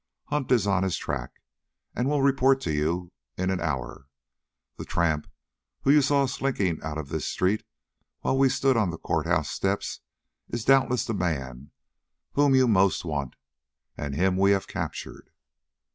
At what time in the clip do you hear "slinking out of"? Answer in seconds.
6.25-7.09